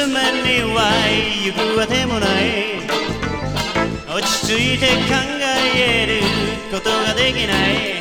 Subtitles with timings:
[0.00, 0.80] る娘には
[1.44, 2.80] 行くあてもない。
[4.08, 5.14] 落ち着いて考
[5.76, 6.22] える
[6.74, 8.00] ことができない。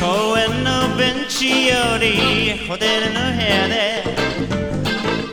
[0.00, 4.04] 公園のベンチよりホテルの部屋で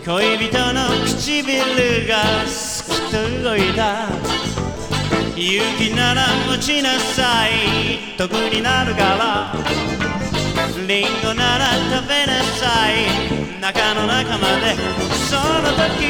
[0.05, 2.51] 恋人の唇が好
[2.89, 4.20] きと動いた。
[5.41, 8.13] 勇気なら持ちなさい。
[8.15, 9.55] 得になるから
[10.87, 13.09] リンゴなら食べなさい。
[13.59, 14.75] 中の中まで
[15.17, 16.05] その時。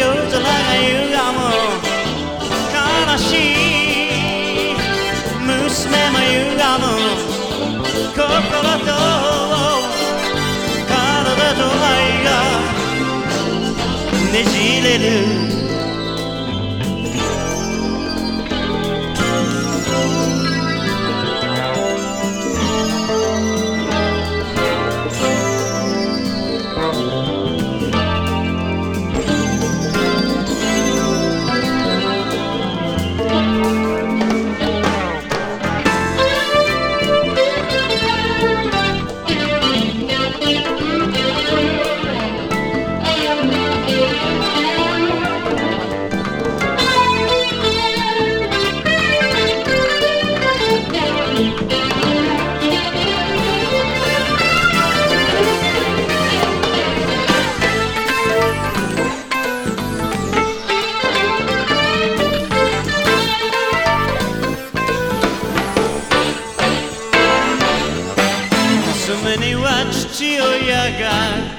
[0.00, 0.48] 夜空が
[0.80, 1.38] 歪む。
[2.72, 4.74] 悲しい。
[5.44, 5.52] 娘
[6.08, 6.84] も歪む。
[8.16, 8.88] 心と
[10.88, 12.28] 体と愛が
[14.32, 15.55] ねじれる。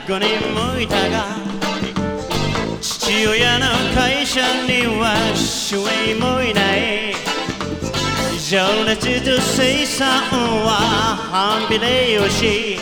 [0.07, 1.25] 5人もいたが
[2.79, 7.13] 父親の会社には主演もいない。
[8.49, 10.07] 情熱と生産
[10.63, 12.79] は半比例よし。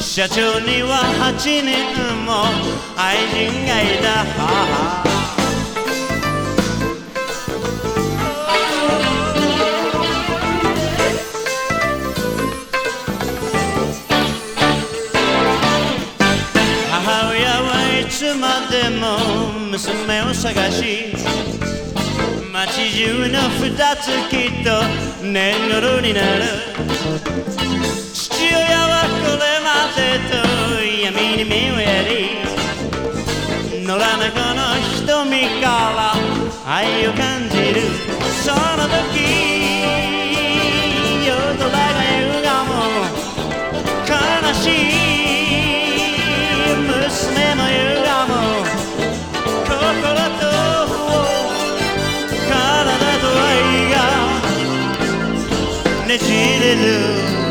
[0.00, 1.02] 社長には
[1.34, 1.74] 8人
[2.24, 2.44] も
[2.96, 4.24] 愛人がいた
[20.46, 21.10] 探し
[22.52, 23.66] 街中の二
[23.96, 24.70] つきっと
[25.20, 26.44] 年頃になる。
[28.14, 29.98] 父親はこれまで
[30.30, 30.36] と
[31.02, 32.08] 闇に目をやり
[33.84, 34.62] 野良猫の
[35.04, 35.04] 瞳
[35.60, 35.66] か
[35.96, 36.14] ら
[36.64, 37.82] 愛を感じる。
[38.44, 39.18] その時
[41.26, 41.76] 夜空が
[42.14, 43.02] 歪む。
[44.06, 44.64] 悲し
[45.42, 45.45] い。
[56.06, 57.45] Nijililu.